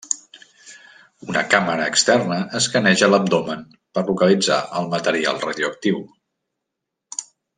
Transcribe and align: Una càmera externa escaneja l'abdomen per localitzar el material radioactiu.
Una 1.33 1.43
càmera 1.49 1.83
externa 1.93 2.37
escaneja 2.61 3.09
l'abdomen 3.11 3.61
per 3.99 4.03
localitzar 4.09 4.59
el 4.81 4.89
material 4.95 5.39
radioactiu. 5.45 6.01